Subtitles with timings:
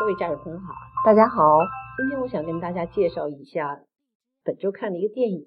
[0.00, 0.72] 各位家长朋友好，
[1.04, 1.58] 大家好。
[1.98, 3.82] 今天我想跟大家介绍一下
[4.42, 5.46] 本周看的一个电影，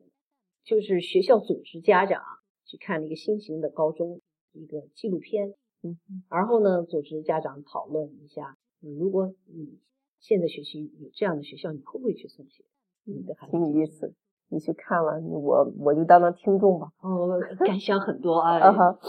[0.64, 2.22] 就是学校组织家长
[2.64, 4.22] 去看了一个新型的高中
[4.52, 5.98] 一个纪录片，嗯，
[6.30, 9.80] 然后呢，组织家长讨论一下，如果你
[10.20, 12.64] 现在学习有这样的学校，你会不会去送学
[13.06, 13.52] 你的孩子？
[13.54, 14.14] 挺有意思。
[14.50, 16.90] 你去看了，我我就当当听众吧。
[17.02, 18.60] 哦，感想很多啊。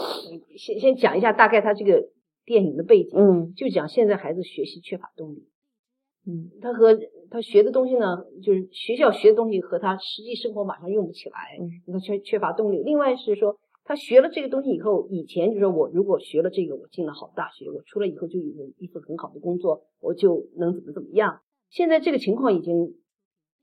[0.57, 2.09] 先先讲一下大概他这个
[2.45, 5.47] 电影的背景，嗯就讲现在孩子学习缺乏动力。
[6.27, 6.97] 嗯他和
[7.29, 12.81] 他学的东西呢，就是学校学的东西和他实际生活马上用不起来，嗯他缺缺乏动力。
[12.83, 21.41] 另外是说，他学了这个东西以后，以前就说我如果学了这个，我进了好大学，我出来以后就有一份很好的工作，我就能怎么怎么样。
[21.69, 22.95] 现在这个情况已经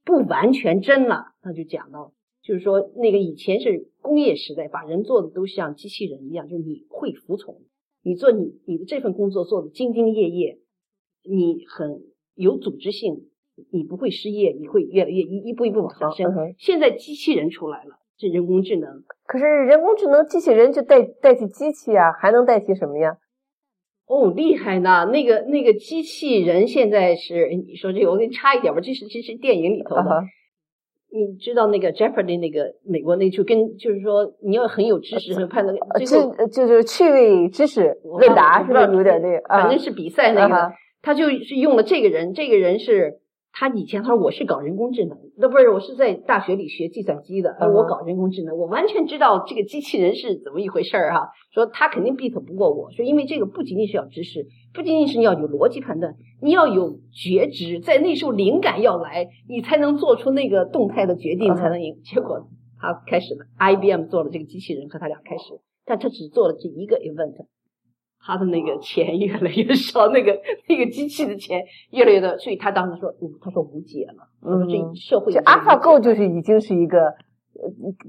[0.05, 7.60] 不完全真了，他就讲到，就是说那个以前是工业时代，把人做的都像机器人一样，就是你会服从，
[8.02, 10.59] 你做你你的这份工作做的兢兢业业，
[11.24, 12.02] 你很
[12.34, 13.28] 有组织性，
[13.70, 16.33] 你不会失业，你会越来越一一步一步往上升。
[16.59, 23.19] 现在机器人出来了，这人工智能，可是人工智能机器人就代代替机器啊，还能代替什么呀？
[24.06, 25.06] 哦，厉害呢！
[25.06, 30.03] 那个那个机器人现在是，哎你说这个，我给你插一点吧，这是这是电影里头的。
[31.14, 38.82] 你知道那个 Jeopardy 那个美国那就跟就是说你要很有知识，很有判断，呃最后就是趣味知识我问答是吧？
[38.86, 43.19] 有点那个，啊反正是比赛那个，他就是用了这个人，这个人是
[43.55, 51.28] 他以前他说我是搞人工智能，那不是我是在大学里学计算机的，我搞人工智能，我完全知道这个机器人是怎么一回事儿哈。
[51.53, 62.00] 说他肯定 beat 不过我，说因为这个不仅仅是要知识，不仅仅是你要有逻辑判断，你要有觉知，在那时候灵感要来，你才能做出那个动态的决定，才能赢。
[62.03, 62.48] 结果
[62.81, 67.47] 他开始了，IBM 做了这个机器人和他俩开始，但他只做了这一个 event。
[68.25, 77.15] 他的那个钱越来越少，那个 那个机器的钱越来越多，所以他当时说，嗯，他说无解了，他说这嗯社会这 AlphaGo 就是已经是一个，呃，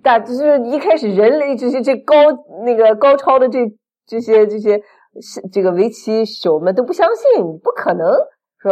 [0.03, 2.15] 大就是一开始人类这些这高
[2.63, 3.59] 那个高超的这
[4.05, 4.77] 这些这些
[5.19, 8.07] 是这个围棋手们都不相信，不可能
[8.61, 8.71] 说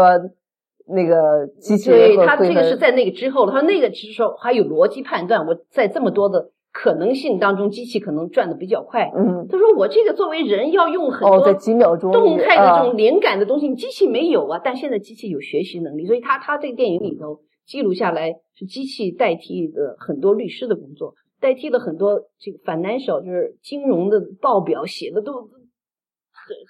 [0.87, 9.11] 那个机器人对他这个是在那个之后了，他那个其实说还有逻辑判断，我在这么多的可能性当中，机器可能转的比较快。
[9.15, 25.51] 嗯他说我这个作为人要用很哦，多在几秒钟动态的这啊种灵感的东西，你机器没有啊，但现在机器有学习能力，所以他他这个电影里头记录下来是机器代替的很多律师的工作，代替了很多这个 financial 就是金融的报表写的都很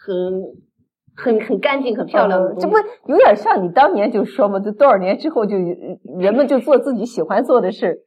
[0.03, 0.41] 很
[1.15, 2.53] 很很干净、很漂亮的。
[2.53, 2.75] 嗯这不
[3.07, 5.55] 有点像你当年就说嘛，就多少年之后就
[6.19, 7.99] 人们就做自己喜欢做的事，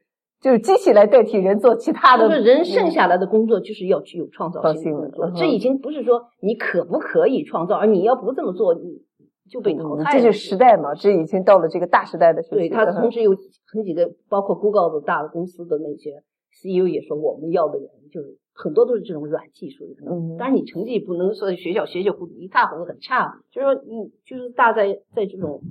[0.44, 2.28] 就是机器来代替人做其他的。
[2.28, 9.00] 就是人剩下来的工作就是要具有创造性的工作，这已经不是说你可不可以创造，而你要不这么做，你
[9.49, 12.59] 就被淘汰这是时代嘛，这已经到了这个大时代的事情。
[12.59, 13.31] 对他嗯同时有
[13.72, 16.22] 很几个，包括 Google 的大的公司的那些
[16.53, 20.12] CEO 也说，我们要的人就是很多都是这种软技术的人。
[20.12, 25.62] 嗯当然，你成绩不能说学校学学糊涂一塌糊涂很差，就是说你就是大在在这种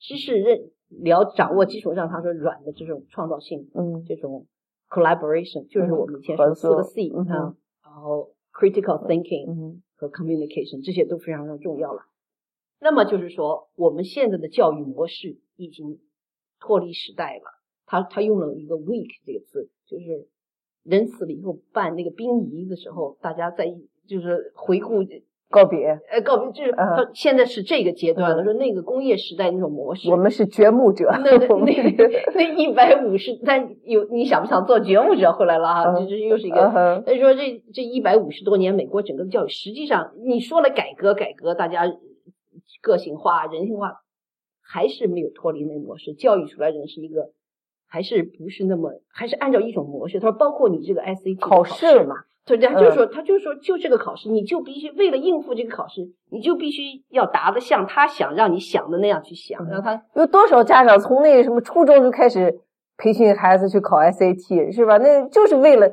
[0.00, 0.58] 知识认
[1.00, 4.46] 了掌握基础上，他说软的这种创造性，嗯这种
[4.88, 7.24] collaboration 就是我们以前合说四个 C 嗯
[7.82, 12.02] 然后 critical thinking 嗯和 communication 这些都非常非常重要了。
[12.80, 16.00] 那么就是说，我们现在的教育模式已经
[16.58, 17.44] 脱离时代了。
[17.86, 20.28] 他他用了一个 weak 这个词，就是
[20.82, 23.66] 人死了以后办那个殡仪的时候，大家在
[24.08, 25.04] 就是回顾
[25.52, 31.10] 告别，呃告别，就是嗯他现在是这个阶段了，嗯说那个工业时代那种模式，我们是掘墓者。
[31.22, 35.84] 那那那那一百五十，但有你想不想做掘墓者回来了哈？
[35.90, 41.82] 嗯这这又是一个嗯哼所以说这这一百五十多年，美国整个的教育，实际上你说了改革改革，大家
[42.80, 44.00] 个性化、人性化，
[44.62, 46.14] 还是没有脱离那个模式。
[46.14, 47.30] 教育出来人是一个，
[47.86, 50.18] 还是不是那么，还是按照一种模式。
[50.18, 52.14] 他说，包括你这个 SAT 考试试嘛，
[52.44, 62.60] 对对，他就说，他就是说，就这个考试，你就必须为了应付这个考试，你就必须要答的像他想让你想的那样去想，嗯让他有多少家长从那什么初中就开始
[62.96, 64.98] 培训孩子去考 SAT 是吧？
[64.98, 65.88] 那就是为了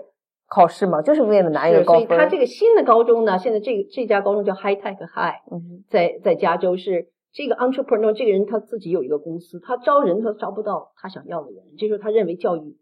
[0.48, 2.08] 考试嘛，就是为了拿一个，高分。
[2.08, 12.76] 所以他这个新的高中呢，现在这个这家高中叫 High Tech High，嗯在在加州是这个 entrepreneur 这个人他自己有一个公司，他招人他招不到他想要的人，这就是他认为教育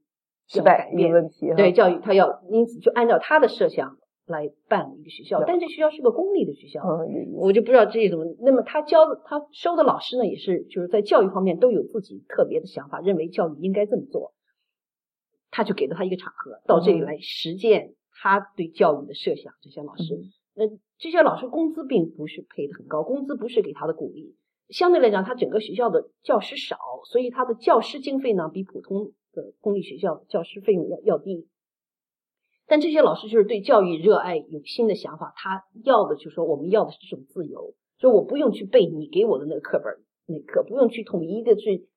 [0.48, 1.54] 时要改变，代一个问题。
[1.56, 6.82] 对教育他要因此就按照他的设想来办一个学校，但这学校是个公立的学校，
[7.36, 8.26] 我就不知道这怎么。
[8.40, 14.34] 那么他教的他收的老师呢，也是就是在教育方面都有自己特别的想法，认为教育应该这么做，
[15.50, 19.54] 他就给了他一个场合到这里嗯来实践他对教育的设想。
[19.62, 20.66] 这些老师，嗯那
[20.98, 24.36] 这些老师工资并不是配的很高，工资不是给他的鼓励，
[24.70, 31.48] 相对来讲，他整个学校的教师少，所以他的教师经费呢比普通的公立学校教师费用要要低。
[32.68, 39.94] 但这些老师就是对教育热爱，有新的想法，他要的就是说我们要的是这种自由，就我不用去背你给我的那个课本
[40.26, 41.88] 那课，不用去统一的去。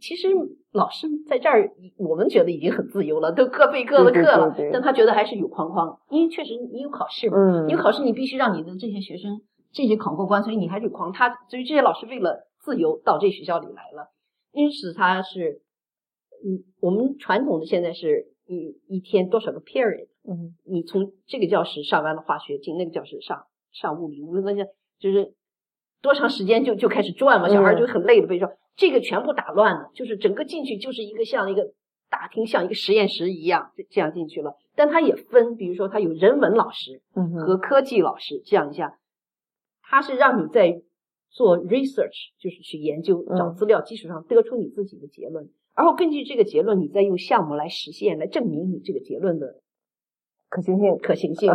[0.00, 0.28] 其实
[0.72, 9.40] 老师在这儿，我们觉得已经很自由了，都各备各的课了，但他觉得还是有框框，因为确实你有考试嘛，有考试你必须让你的这些学生。
[9.72, 14.10] 这些考过关，所以你还是有框他，所以这些老师为了自由到这学校里来了，
[14.52, 15.60] 因此他是，
[16.44, 24.68] 嗯，我们传统的现在是一一天多少个 period，嗯，你从这个教室上完了化学，进那个教室上上物理，我们那些
[24.98, 25.34] 就是
[26.02, 31.72] 多长时间就就开始转嘛，小孩就很累的，被说这个全部打乱了，就是整个进去就是一个像一个
[32.10, 37.02] 大厅，像一个实验室一样这样进去了，但他也分，比如说他有人文老师
[37.46, 38.98] 和科技老师这样一下。
[39.88, 40.82] 它是让你在
[41.30, 49.60] 做 research，就是去研究、找资料基础上得出你自己的结论，然后根据这个结论，你再用项目来实现，来证明你这个结论的
[50.48, 50.98] 可行性。
[50.98, 51.50] 可行性。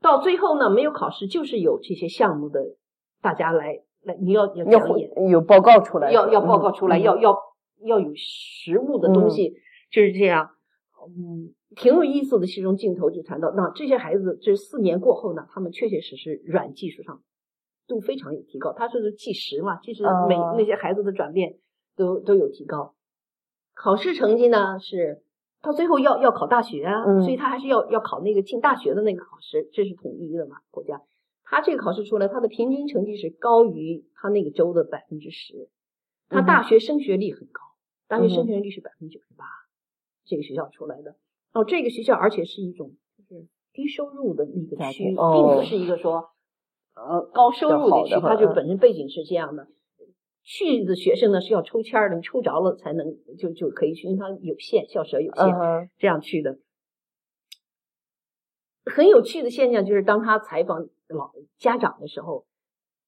[0.00, 2.76] 到最后呢，没有考试，就是有这些项目的，
[3.22, 7.38] 大家来来，你要要讲演，有报告出来，要要报告出来，要要
[7.84, 9.54] 要有实物的东西，
[9.90, 10.50] 就是这样。
[11.06, 11.54] 嗯。
[11.76, 17.20] 挺有意思的，其中镜头就谈到，那这些孩子这四年过后呢，他们确确实实软技术上
[17.88, 18.72] 都非常有提高。
[18.72, 21.56] 他说是计时嘛，其实每那些孩子的转变
[21.96, 22.94] 都都有提高。
[23.74, 25.22] 考试成绩呢是
[25.60, 31.00] 到最后要要考大学啊，所以他还是要要考那个进大学的那个考试，这是统一的嘛国家。
[31.42, 35.68] 他这个考试出来，他的平均成绩是高于他那个州的百分之十，
[36.28, 37.60] 他大学升学率很高，
[38.08, 39.44] 大学升学率是百分之九十八，
[40.24, 41.16] 这个学校出来的。
[41.52, 46.30] 哦，这个学校而且是一种就是低收入的那个区，并不是一个说
[46.94, 49.66] 呃高收入的区，它就本身背景是这样的。
[50.44, 56.58] 去的学生呢是要抽签的，抽着了才能就就可以去，因为它有限，校舍有限，这样去的。
[58.84, 62.44] 很有趣的现象就是，当他采访老家长的时候，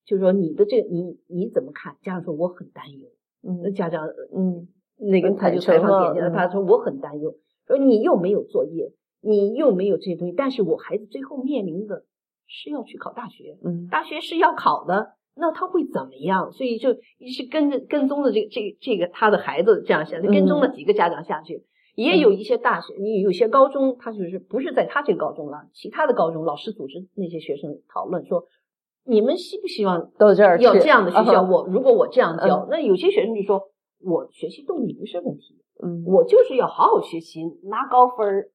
[0.03, 1.95] 就说你的这你你怎么看？
[2.01, 3.07] 家长说我很担忧。
[3.43, 4.67] 嗯，家长嗯
[4.97, 7.37] 那个他就采访点他说我很担忧。
[7.67, 8.91] 说你又没有作业，
[9.21, 12.05] 你又没有这些东西，但是我孩子最后面临的
[12.47, 16.51] 是要去考大学，嗯，大学是要考的，那他会怎么样？
[16.51, 21.63] 所以就一直跟着跟踪的这个这个、这个他的孩子这样下，跟踪了几个家长下去，
[21.95, 28.45] 也有一些大学，你有些高中，他就是不是在他这个高中了，其他的高中老师组织那些学生讨论说，
[29.05, 31.41] 你们希不希望到这儿要这样的学校？
[31.41, 33.69] 我如果我这样教，那有些学生就说，
[33.99, 35.61] 我学习动力不是问题。
[35.83, 38.49] 嗯，我就是要好好学习，拿高分，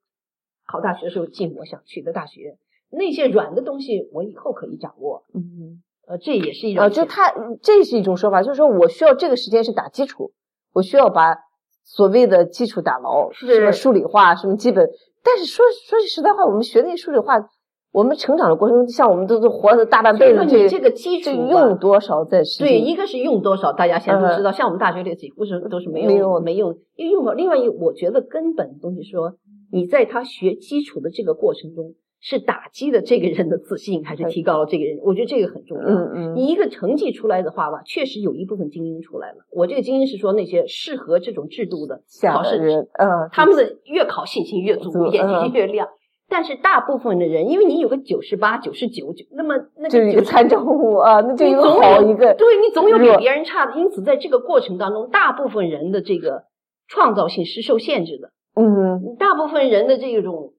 [0.67, 2.58] 考大学的时候进我想去的大学。
[2.90, 5.25] 那些软的东西，我以后可以掌握。
[5.32, 6.84] 嗯，呃，这也是一种。
[6.84, 7.32] 呃，就他
[7.62, 10.32] 这是一种说法，就是说我需要这个时间是打基础，
[10.72, 11.37] 我需要把
[11.84, 14.88] 所谓的基础打牢，什么数理化，什么基本。
[15.22, 17.49] 但是说说句实在话，我们学那数理化。
[17.93, 24.50] 我们成长的过程中，像我们都是活了大半辈子，你这个基础用多少在对，一个是用多少，大家现在都知道。
[24.50, 27.34] 像我们大学里几乎是都是没有没用，因为用过。
[27.34, 29.34] 另外一，我觉得根本的东西说，
[29.70, 31.93] 你在他学基础的这个过程中，
[32.25, 34.97] 是打击了这个人的自信，还是提高了这个人？
[35.03, 35.85] 我觉得这个很重要。
[35.85, 36.35] 嗯嗯。
[36.37, 39.38] 你一个成绩出来的话吧，确实有一部分精英出来了。
[39.50, 42.00] 我这个精英是说那些适合这种制度的
[42.31, 45.88] 考试人，嗯，他们的越考信心越足，眼睛越亮。
[46.29, 53.76] 但是大部分的人，因为你有个九十八、九十九九，那么那就一个参照物啊，那就一个好一个，对你总有比别人差的。
[53.76, 56.45] 因此，在这个过程当中，大部分人的这个
[56.87, 58.31] 创造性是受限制的。
[58.55, 60.52] 嗯，大部分人的这种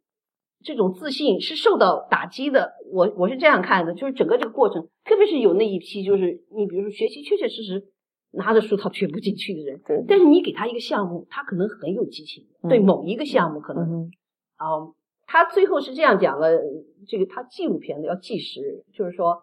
[0.63, 2.73] 这种自信是受到打击的。
[2.91, 7.83] 我我是这样看的，就是整个这个过程，特别是有那一批，就是你比如说学习确确实实
[8.31, 10.03] 拿着书他学不进去的人，对。
[10.07, 14.09] 但是你给他一个项目，他可能很有激情，对某一个项目可能
[14.55, 14.93] 啊。
[15.25, 16.49] 他最后是这样讲了，
[17.07, 19.41] 这个他纪录片的要计时，就是说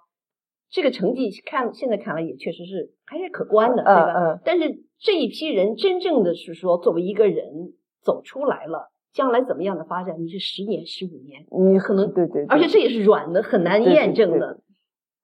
[0.68, 4.40] 这个成绩看现在看来也确实是还是可观的，对吧？
[4.44, 7.72] 但是这一批人真正的是说，作为一个人
[8.02, 14.60] 走出来了，将来怎么样的发展，你是十年、十五年，你可能对对，而且这也是软的，很难验证的。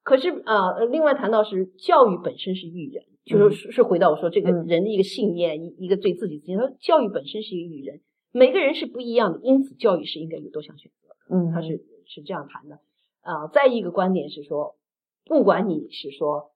[0.03, 8.01] 可是啊，另外谈到是教育本身是育人，就是是回到我说这个人的一个信念，一一个对自己自信，说教育本身是一个育人。
[8.33, 11.35] 每个人是不一样的，因此教育是应该有多项选择。
[11.35, 12.79] 嗯，他是是这样谈的
[13.23, 13.49] 啊。
[13.49, 14.77] 再一个观点是说，
[15.25, 16.53] 不管你是说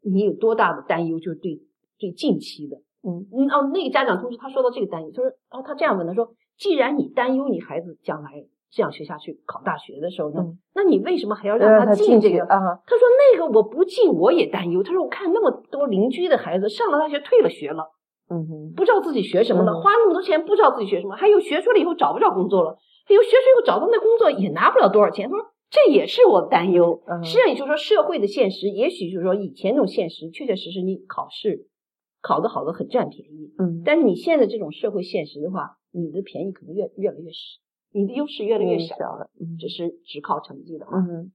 [0.00, 1.60] 你有多大的担忧，就是对
[1.98, 8.30] 对近期的，嗯嗯哦，那个家长同时他说到这个担忧，他说哦，他这样问他说，既然你担忧你孩子将来
[8.70, 12.36] 这样学下去考大学的时候呢，嗯那你为什么还要让让他进这个？
[12.36, 14.82] 去啊，他说那个我不进我也担忧。
[14.82, 17.90] 他说我看那么多邻居的孩子上了大学退了学了，
[18.30, 25.28] 嗯哼，不知道自己学什么了，嗯花那么多钱不知道自己学什么，还有学出来以后找不着工作了，还有学出来以后找到那工作也拿不了多少钱。
[25.28, 27.02] 他说这也是我担忧。
[27.08, 31.66] 嗯实际上也就是说社会的现实，也许就是说以前那种现实确确实实你考试
[32.22, 37.60] 考得好的很占便宜，嗯，但是你现在这种社会现实的话，你的便宜可能越越来越少，
[37.92, 40.98] 你的优势越来越小，了，嗯只是只靠成绩的话。
[40.98, 41.32] 嗯。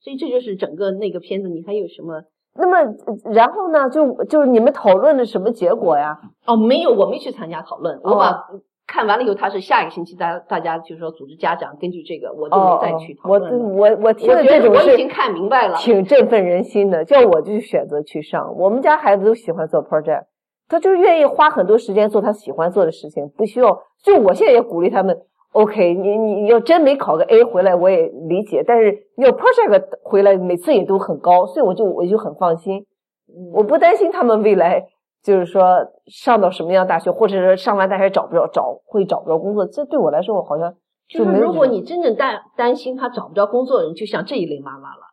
[0.00, 2.24] 所以这就是整个那个片子，你还有什么？
[2.54, 3.88] 那么，呃然后呢？
[3.88, 6.20] 就就是你们讨论的什么结果呀？
[6.44, 8.46] 哦，没有，我没去参加讨论，我哦把
[8.84, 13.58] 看完了以后，他是下一个星期大家大家就是说组织家长根据这个，我就哦没再去讨我论了。
[13.68, 18.54] 我我听我觉得的这种是我已经看明白了，挺振奋人心的，叫我就选择去上。
[18.58, 20.26] 我们家孩子都喜欢做 project，
[20.72, 23.82] 他就愿意花很多时间做他喜欢做的事情，不需要。
[24.02, 25.16] 就我现在也鼓励他们
[25.52, 32.86] ，OK，你你要真没考个 A 回来，我也理解，但是要 project 回来，每次也都很高，所以我就我就很放心，
[33.28, 34.88] 嗯我不担心他们未来。
[35.22, 35.62] 就是说，
[36.06, 40.74] 上到什么样大学，或者是上完大学找不着找会找不着工作，这对我来说，我好像
[41.08, 45.12] 就是如果你真正担担心他找不着工作的人，就像这一类妈妈了。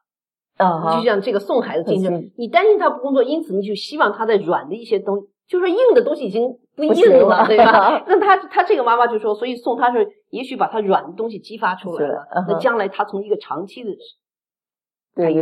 [0.58, 6.44] 啊哈就像这个送孩子进很去，你担心他不工作，因此你就希望他在软的一些东西，就说硬的东西已经
[6.76, 6.94] 不硬
[7.28, 8.02] 了对吧？
[8.08, 13.90] 那他他这个妈妈就说，所以送他是也许把他软的东西激发出来了那将来他从一个长期的，
[15.16, 15.34] 对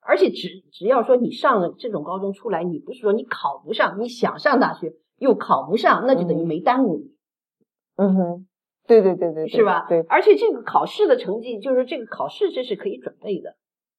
[0.00, 7.10] 而且只只要说你上了这种高中出来，你不是说你考不上，你想上大学又考不上，那就等于没耽误你，
[7.96, 8.46] 嗯哼，
[8.86, 9.86] 对对对对，对是吧？
[9.88, 13.56] 对，而且这个考试的成绩，就是这个考试这是可以准备的，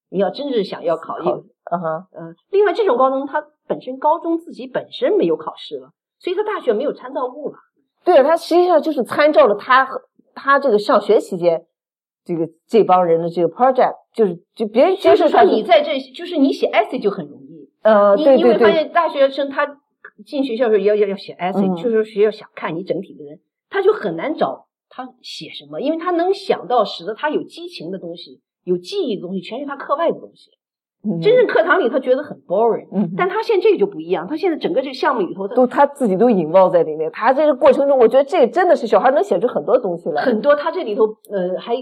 [0.08, 1.44] 你要真是想要考一个。
[1.70, 7.54] 嗯哼，嗯，另外这种高中它本身高中自己本身没有考试了，所以他大学没有参照物了。
[8.04, 10.02] 对，他实际上就是参照了他和
[10.34, 11.64] 他这个上学期间，
[12.24, 17.70] 这个这帮人的这个 project，就是就别人就是说你在这，就是你写 essay 就很容易。
[17.82, 19.78] 呃，你对对对，你会发现大学生他
[20.26, 30.50] 进学校的时候要要要写 essay，、嗯就是学校想看你整体的人，他就很难找他写什么，因为他能想到使得他有激情的东西、有记忆的东西，全是他课外的东西。
[31.04, 31.20] 嗯。
[31.20, 33.12] 真正课堂里他觉得很 boring，、嗯。
[33.16, 40.22] 但他现在这个就不一样，他现在整个这个项目里头，他都他自己都引爆在里面，他这个过程中，我觉得这个真的是小孩能写出很多东西来。
[40.22, 41.74] 很多他这里头呃还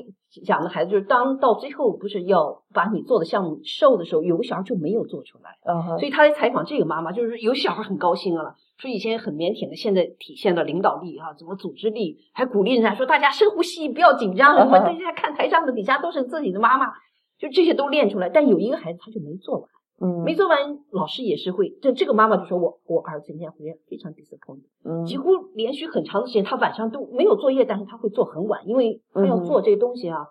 [0.45, 5.99] 讲的孩子就是当到最后不是要把你做的项目授的时候，有个小孩就没有做出来，嗯哼。
[5.99, 16.87] 所以他来采访这个妈妈，就是有小孩很高兴啊，说以前很腼腆的，现在体现了领导力啊，怎么组织力，还鼓励人家说大家深呼吸，不要紧张，什么大家看台上的底下都是自己的妈妈，
[17.39, 18.29] 就这些都练出来。
[18.29, 19.69] 但有一个孩子他就没做完，
[20.01, 24.67] 嗯没做完，老师也是会，这这个妈妈就说我我儿子今天回来非常 disappointed。
[24.85, 30.27] 嗯几乎连续很长的时间，他晚上都没有作业，但是他会做很晚，因为他要嗯做这个东西啊。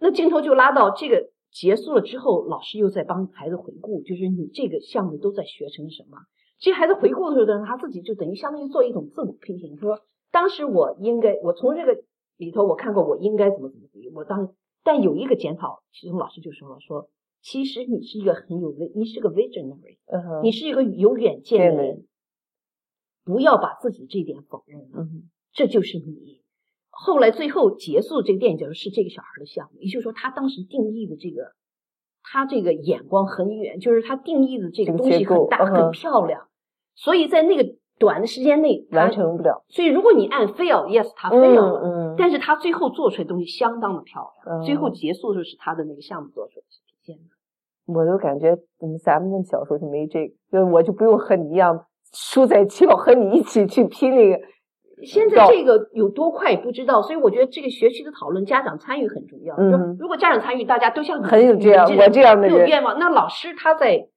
[0.00, 6.18] 那镜头就拉到这个结束了之后，老师又在帮孩子回顾，就是你这个项目都在学成什么。
[6.60, 10.00] 其实孩子回顾的时候呢，他自己就等于相当于做一种自我批评，说
[10.30, 12.02] 当时我应该，我从这个
[12.36, 19.98] 里头我看过我应该怎么怎么怎么，我当但有一个检讨，其中老师就说了，说其实你是一个很有你是个 visionary，
[20.42, 22.06] 你是一个有远见的人，
[23.24, 26.42] 不要把自己这一点否认了，嗯这就是你。
[26.90, 31.54] 后来最后结束这个电影就是这个小孩的项目，也就是说他当时定义的这个，
[32.22, 36.48] 他这个眼光很远，就是他定义的这个这个东西很大、很漂亮，
[36.96, 39.10] 所以在那个短的时间内完。
[39.10, 39.64] 成不了。
[39.68, 47.94] 所以如果你按 fail，yes，他 fail 了，嗯嗯，但是他最后做出来的东西相当的漂亮，嗯最后结束的时候是他的那个项目做出来是体现的。
[47.94, 54.38] 我都感觉怎么咱们那小时候就没这个，就是我就不用和你一样输在起跑，和你一起去拼那个。
[55.04, 59.54] 现在这个有多快不知道，所以我觉得这个学区的讨论，家长参与很重要。
[59.56, 64.08] 嗯就如果家长参与，大家都像很有这样你我这样的人有愿望，那老师他在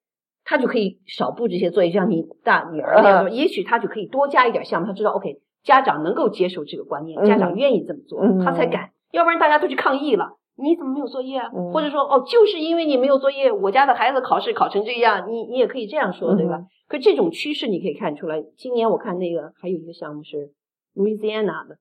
[0.43, 10.37] 他就可以少布置一些作业，就像你大女儿那样说，也许他就可以多加一点项目，他知道 OK，家长能够接受这个观念，嗯家长愿意这么做，嗯他才敢，要不然大家都去抗议了。
[10.55, 11.49] 你怎么没有作业啊？
[11.55, 16.57] 嗯或者说，哦，就是因为你没有作业，我家的孩子考试考成这样，你你也可以这样说，对吧？
[16.57, 18.43] 嗯可这种趋势你可以看出来。
[18.57, 20.51] 今年我看那个还有一个项目是
[20.93, 21.77] Louisiana 的，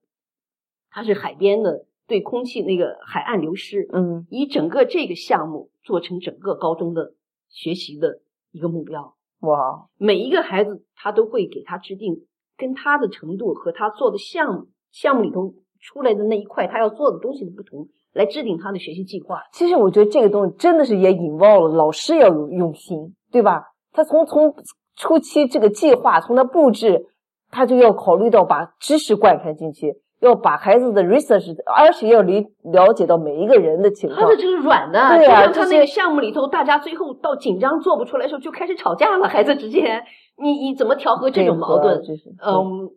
[0.89, 7.11] 它是海边的对空气那个海岸流失，嗯以整个这个项目做成整个高中的
[7.49, 8.19] 学习的
[8.51, 9.15] 一个目标。
[9.39, 12.27] 哇，每一个孩子他都会给他制定
[12.57, 19.41] 跟他的程度和他做的项目项目里头出来的那一块他要做的东西的不同，来制定他的学习计划。
[19.53, 23.63] 其实我觉得这个东西真的是也引爆了老师要有用心，对吧？
[23.91, 24.53] 他从从
[24.95, 27.07] 初期这个计划，从他布置，
[27.49, 29.95] 他就要考虑到把知识贯穿进去。
[30.21, 34.21] 要把孩子的 research，而且要理了解到每一个人的情况。
[34.21, 40.03] 他的这个软的，对啊就像他那个项目里头，大家最后到紧张做不出来的时候，就开始吵架了，孩子之间，
[40.37, 42.01] 你你怎么调和这种矛盾？
[42.03, 42.91] 就是嗯，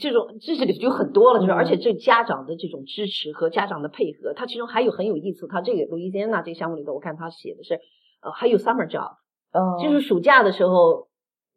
[0.00, 5.46] 这种知识里就很多了，就是嗯而且这家长的这种支持和家长的配合，他其中还有很有意思。
[5.46, 7.74] 他这个路易斯安娜这个项目里头，我看他写的是，
[8.22, 9.10] 呃，还有 summer job，
[9.52, 11.08] 哦就是暑假的时候，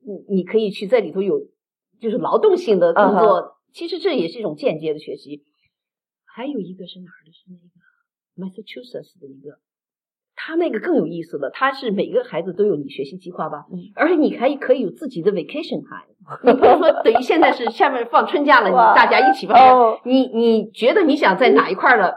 [0.05, 1.39] 你你可以去在里头有
[2.01, 5.43] 就是劳动性的工作，其实这也是一种间接的学习。
[6.25, 7.31] 还有一个是哪儿的？
[7.31, 9.57] 是那个 Massachusetts 的一个，
[10.35, 11.49] 他那个更有意思了。
[11.53, 16.15] 他是每个孩子都有你学习计划吧，嗯而且你还可以有自己的 vacation time。
[16.43, 22.15] 你不是说 等于现在是下面放春假了，你大家一起放假，哦，你你觉得你想在哪一块儿了，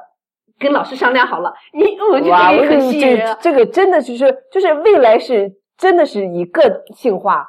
[0.59, 3.39] 跟老师商量好了，你我觉，得这个很吸引人啊。
[3.41, 7.47] 这个真的就是就是未来是真的是以个性化。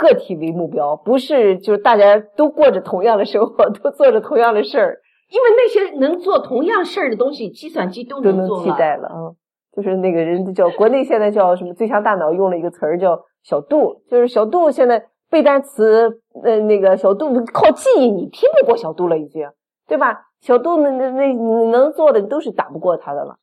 [0.00, 8.74] 个体为目标，不是就是大家都过着同样的生活，都做着同样的事儿，因为那些能做同样事儿的东西，计算机都都能做了。
[8.78, 9.36] 代了啊。
[9.72, 19.48] 就是那个人叫国内现在叫什么最强大脑用了一个词儿叫小度，就是小度现在背单词，呃，那个小度靠记忆，你拼不过小度了已经，
[19.86, 20.26] 对吧？
[20.40, 23.36] 小度那那那你能做的都是打不过他的了。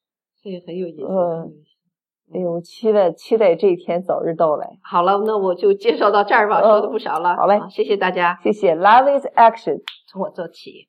[0.43, 1.05] 这个很有意思。
[1.07, 1.66] 嗯很有意思
[2.33, 4.67] 哎呦，期待期待这一天早日到来。
[4.83, 7.35] 好了，那我就介绍到这儿吧，嗯说的不少了。
[7.37, 9.81] 好嘞谢谢大家，谢谢，Love is action。
[10.07, 10.85] 从我做起。